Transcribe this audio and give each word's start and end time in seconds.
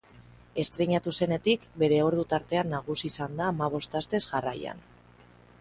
Estreinatu 0.61 1.13
zenetik, 1.17 1.67
bere 1.83 2.01
ordu 2.07 2.25
tartean 2.33 2.73
nagusi 2.77 3.13
izan 3.13 3.39
da 3.43 3.49
hamabost 3.53 4.03
astez 4.03 4.23
jarraian. 4.29 4.87